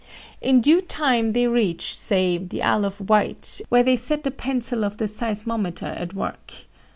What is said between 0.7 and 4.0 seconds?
time they reach, say the Isle of Wight, where they